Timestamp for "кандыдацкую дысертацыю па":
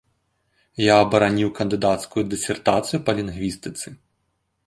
1.59-3.17